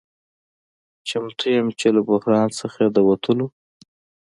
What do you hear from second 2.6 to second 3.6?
نه د وتلو